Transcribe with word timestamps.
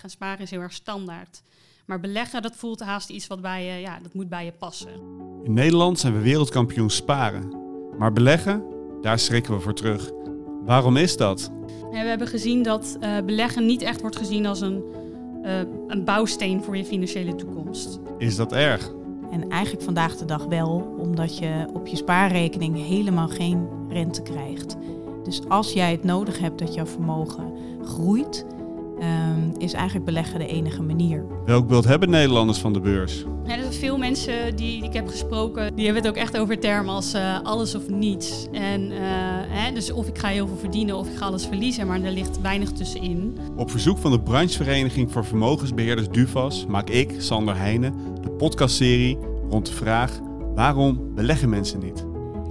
Gaan 0.00 0.10
sparen 0.10 0.40
is 0.40 0.50
heel 0.50 0.60
erg 0.60 0.72
standaard. 0.72 1.42
Maar 1.86 2.00
beleggen, 2.00 2.42
dat 2.42 2.56
voelt 2.56 2.80
haast 2.80 3.08
iets 3.08 3.26
wat 3.26 3.40
bij 3.40 3.64
je, 3.64 3.80
ja, 3.80 3.98
dat 4.02 4.14
moet 4.14 4.28
bij 4.28 4.44
je 4.44 4.52
passen. 4.52 4.90
In 5.44 5.52
Nederland 5.52 5.98
zijn 5.98 6.12
we 6.12 6.20
wereldkampioen 6.20 6.90
sparen. 6.90 7.52
Maar 7.98 8.12
beleggen, 8.12 8.62
daar 9.00 9.18
schrikken 9.18 9.54
we 9.54 9.60
voor 9.60 9.74
terug. 9.74 10.10
Waarom 10.64 10.96
is 10.96 11.16
dat? 11.16 11.50
we 11.90 11.96
hebben 11.96 12.26
gezien 12.26 12.62
dat 12.62 12.96
uh, 13.00 13.18
beleggen 13.20 13.66
niet 13.66 13.82
echt 13.82 14.00
wordt 14.00 14.16
gezien 14.16 14.46
als 14.46 14.60
een, 14.60 14.82
uh, 15.42 15.58
een 15.86 16.04
bouwsteen 16.04 16.62
voor 16.62 16.76
je 16.76 16.84
financiële 16.84 17.34
toekomst. 17.34 17.98
Is 18.18 18.36
dat 18.36 18.52
erg? 18.52 18.92
En 19.30 19.50
eigenlijk 19.50 19.84
vandaag 19.84 20.16
de 20.16 20.24
dag 20.24 20.44
wel, 20.44 20.94
omdat 20.98 21.38
je 21.38 21.66
op 21.72 21.86
je 21.86 21.96
spaarrekening 21.96 22.86
helemaal 22.86 23.28
geen 23.28 23.68
rente 23.88 24.22
krijgt. 24.22 24.76
Dus 25.24 25.48
als 25.48 25.72
jij 25.72 25.90
het 25.90 26.04
nodig 26.04 26.38
hebt 26.38 26.58
dat 26.58 26.74
jouw 26.74 26.86
vermogen 26.86 27.52
groeit, 27.84 28.44
um, 29.00 29.52
is 29.58 29.72
eigenlijk 29.72 30.04
beleggen 30.04 30.38
de 30.38 30.46
enige 30.46 30.82
manier. 30.82 31.24
Welk 31.44 31.68
beeld 31.68 31.84
hebben 31.84 32.10
Nederlanders 32.10 32.58
van 32.58 32.72
de 32.72 32.80
beurs? 32.80 33.24
Ja, 33.44 33.54
er 33.54 33.60
zijn 33.60 33.72
veel 33.72 33.98
mensen 33.98 34.56
die, 34.56 34.68
die, 34.80 34.84
ik 34.84 34.92
heb 34.92 35.08
gesproken, 35.08 35.74
die 35.74 35.84
hebben 35.84 36.02
het 36.02 36.12
ook 36.12 36.18
echt 36.18 36.38
over 36.38 36.58
termen 36.58 36.94
als 36.94 37.14
uh, 37.14 37.40
alles 37.42 37.74
of 37.74 37.88
niets. 37.88 38.46
En, 38.52 38.80
uh, 38.80 38.98
hè, 39.48 39.72
dus 39.72 39.92
of 39.92 40.08
ik 40.08 40.18
ga 40.18 40.28
heel 40.28 40.46
veel 40.46 40.56
verdienen 40.56 40.96
of 40.96 41.08
ik 41.08 41.16
ga 41.16 41.26
alles 41.26 41.46
verliezen, 41.46 41.86
maar 41.86 42.02
er 42.02 42.12
ligt 42.12 42.40
weinig 42.40 42.72
tussenin. 42.72 43.38
Op 43.56 43.70
verzoek 43.70 43.98
van 43.98 44.10
de 44.10 44.20
branchevereniging 44.20 45.12
voor 45.12 45.24
vermogensbeheerders 45.24 46.08
DUVAS 46.08 46.66
maak 46.66 46.88
ik, 46.88 47.14
Sander 47.18 47.56
Heijnen, 47.56 47.94
de 48.22 48.30
podcastserie 48.30 49.18
rond 49.48 49.66
de 49.66 49.72
vraag 49.72 50.20
waarom 50.54 51.14
beleggen 51.14 51.48
mensen 51.48 51.80
niet? 51.80 52.07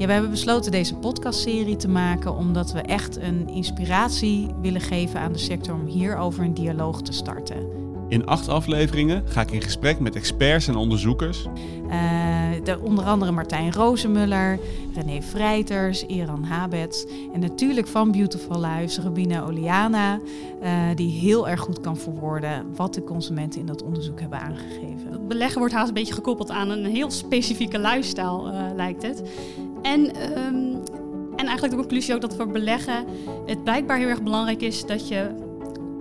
Ja, 0.00 0.06
we 0.06 0.12
hebben 0.12 0.30
besloten 0.30 0.72
deze 0.72 0.94
podcastserie 0.94 1.76
te 1.76 1.88
maken 1.88 2.36
omdat 2.36 2.72
we 2.72 2.80
echt 2.80 3.16
een 3.16 3.48
inspiratie 3.48 4.48
willen 4.60 4.80
geven 4.80 5.20
aan 5.20 5.32
de 5.32 5.38
sector 5.38 5.74
om 5.74 5.86
hierover 5.86 6.44
een 6.44 6.54
dialoog 6.54 7.02
te 7.02 7.12
starten. 7.12 7.66
In 8.08 8.26
acht 8.26 8.48
afleveringen 8.48 9.22
ga 9.26 9.40
ik 9.40 9.50
in 9.50 9.62
gesprek 9.62 9.98
met 9.98 10.14
experts 10.14 10.68
en 10.68 10.76
onderzoekers. 10.76 11.46
Uh, 11.90 12.82
onder 12.82 13.04
andere 13.04 13.32
Martijn 13.32 13.72
Rozenmuller, 13.72 14.58
René 14.94 15.22
Vrijters, 15.22 16.06
Iran 16.06 16.44
Habet 16.44 17.12
en 17.32 17.40
natuurlijk 17.40 17.86
van 17.86 18.12
Beautiful 18.12 18.60
Lives 18.60 18.98
Rubina 18.98 19.42
Oliana, 19.42 20.20
uh, 20.62 20.70
die 20.94 21.10
heel 21.10 21.48
erg 21.48 21.60
goed 21.60 21.80
kan 21.80 21.96
verwoorden 21.96 22.66
wat 22.76 22.94
de 22.94 23.04
consumenten 23.04 23.60
in 23.60 23.66
dat 23.66 23.82
onderzoek 23.82 24.20
hebben 24.20 24.40
aangegeven. 24.40 25.28
Beleggen 25.28 25.58
wordt 25.58 25.74
haast 25.74 25.88
een 25.88 25.94
beetje 25.94 26.14
gekoppeld 26.14 26.50
aan 26.50 26.70
een 26.70 26.84
heel 26.84 27.10
specifieke 27.10 27.78
lifestyle, 27.78 28.52
uh, 28.52 28.74
lijkt 28.76 29.02
het. 29.02 29.22
En, 29.82 30.00
um, 30.00 30.80
en 31.36 31.46
eigenlijk 31.46 31.70
de 31.70 31.80
conclusie 31.80 32.14
ook 32.14 32.20
dat 32.20 32.36
voor 32.36 32.48
beleggen 32.48 33.04
het 33.46 33.64
blijkbaar 33.64 33.98
heel 33.98 34.08
erg 34.08 34.22
belangrijk 34.22 34.60
is 34.60 34.86
dat 34.86 35.08
je 35.08 35.30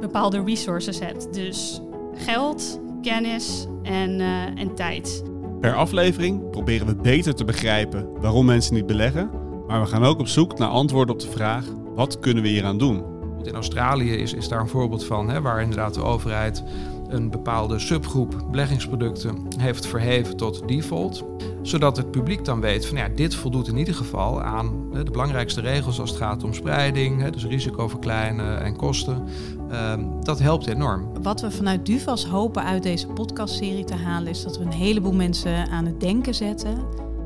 bepaalde 0.00 0.42
resources 0.44 0.98
hebt. 0.98 1.34
Dus 1.34 1.80
geld, 2.14 2.80
kennis 3.02 3.66
en, 3.82 4.20
uh, 4.20 4.42
en 4.42 4.74
tijd. 4.74 5.22
Per 5.60 5.74
aflevering 5.74 6.50
proberen 6.50 6.86
we 6.86 6.94
beter 6.94 7.34
te 7.34 7.44
begrijpen 7.44 8.08
waarom 8.20 8.46
mensen 8.46 8.74
niet 8.74 8.86
beleggen. 8.86 9.30
Maar 9.66 9.80
we 9.80 9.86
gaan 9.86 10.04
ook 10.04 10.18
op 10.18 10.28
zoek 10.28 10.58
naar 10.58 10.68
antwoorden 10.68 11.14
op 11.14 11.20
de 11.20 11.30
vraag: 11.30 11.64
wat 11.94 12.18
kunnen 12.18 12.42
we 12.42 12.48
hieraan 12.48 12.78
doen? 12.78 13.04
In 13.42 13.54
Australië 13.54 14.12
is, 14.12 14.32
is 14.32 14.48
daar 14.48 14.60
een 14.60 14.68
voorbeeld 14.68 15.04
van, 15.04 15.28
hè, 15.28 15.40
waar 15.40 15.62
inderdaad 15.62 15.94
de 15.94 16.02
overheid 16.02 16.62
een 17.08 17.30
bepaalde 17.30 17.78
subgroep 17.78 18.46
beleggingsproducten 18.50 19.36
heeft 19.58 19.86
verheven 19.86 20.36
tot 20.36 20.68
default. 20.68 21.24
Zodat 21.62 21.96
het 21.96 22.10
publiek 22.10 22.44
dan 22.44 22.60
weet 22.60 22.86
van 22.86 22.96
ja, 22.96 23.08
dit 23.08 23.34
voldoet 23.34 23.68
in 23.68 23.76
ieder 23.76 23.94
geval 23.94 24.42
aan 24.42 24.90
de 24.92 25.10
belangrijkste 25.10 25.60
regels 25.60 26.00
als 26.00 26.10
het 26.10 26.18
gaat 26.18 26.44
om 26.44 26.54
spreiding, 26.54 27.30
dus 27.30 27.46
risico 27.46 27.88
verkleinen 27.88 28.60
en 28.62 28.76
kosten. 28.76 29.24
Ehm, 29.70 30.04
dat 30.22 30.38
helpt 30.38 30.66
enorm. 30.66 31.08
Wat 31.22 31.40
we 31.40 31.50
vanuit 31.50 31.86
Duvas 31.86 32.26
hopen 32.26 32.64
uit 32.64 32.82
deze 32.82 33.06
podcastserie 33.06 33.84
te 33.84 33.94
halen 33.94 34.28
is 34.28 34.42
dat 34.42 34.58
we 34.58 34.64
een 34.64 34.72
heleboel 34.72 35.12
mensen 35.12 35.68
aan 35.68 35.86
het 35.86 36.00
denken 36.00 36.34
zetten 36.34 36.78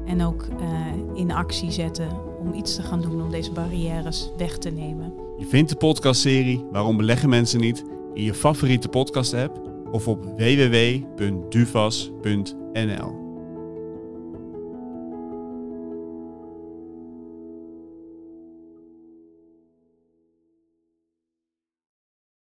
en 0.06 0.24
ook 0.24 0.46
uh, 0.60 0.68
in 1.14 1.32
actie 1.32 1.70
zetten 1.70 2.08
om 2.40 2.54
iets 2.54 2.74
te 2.74 2.82
gaan 2.82 3.00
doen 3.00 3.22
om 3.22 3.30
deze 3.30 3.52
barrières 3.52 4.30
weg 4.36 4.58
te 4.58 4.70
nemen. 4.70 5.12
Je 5.38 5.46
vindt 5.46 5.70
de 5.70 5.76
podcastserie 5.76 6.64
Waarom 6.72 6.96
beleggen 6.96 7.28
mensen 7.28 7.60
niet 7.60 7.84
in 8.14 8.22
je 8.22 8.34
favoriete 8.34 8.88
podcast 8.88 9.34
app 9.34 9.71
of 9.92 10.08
op 10.08 10.24
www.duvas.nl. 10.24 11.22